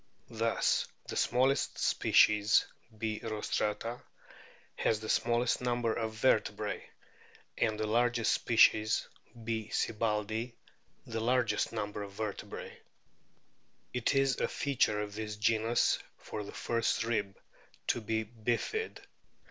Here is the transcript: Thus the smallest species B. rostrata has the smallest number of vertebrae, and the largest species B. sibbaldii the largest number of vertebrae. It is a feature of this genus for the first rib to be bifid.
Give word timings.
Thus 0.31 0.87
the 1.09 1.15
smallest 1.15 1.77
species 1.77 2.65
B. 2.97 3.19
rostrata 3.19 4.01
has 4.75 4.99
the 4.99 5.09
smallest 5.09 5.61
number 5.61 5.93
of 5.93 6.13
vertebrae, 6.15 6.83
and 7.55 7.79
the 7.79 7.85
largest 7.85 8.31
species 8.31 9.07
B. 9.43 9.69
sibbaldii 9.71 10.55
the 11.05 11.19
largest 11.21 11.71
number 11.71 12.01
of 12.01 12.13
vertebrae. 12.13 12.79
It 13.93 14.15
is 14.15 14.39
a 14.39 14.47
feature 14.47 14.99
of 15.01 15.13
this 15.13 15.35
genus 15.35 15.99
for 16.17 16.43
the 16.43 16.51
first 16.51 17.03
rib 17.03 17.37
to 17.85 18.01
be 18.01 18.25
bifid. 18.25 19.03